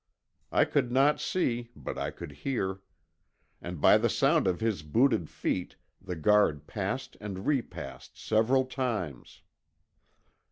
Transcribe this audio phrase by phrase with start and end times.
[0.51, 2.81] I could not see, but I could hear.
[3.61, 9.43] And by the sound of his booted feet the guard passed and repassed several times.